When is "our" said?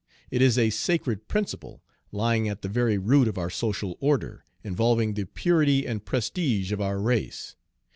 3.37-3.51, 6.81-6.99